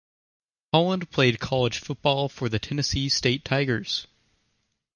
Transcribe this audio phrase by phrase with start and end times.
[0.73, 4.07] Holland played college football for the Tennessee State Tigers.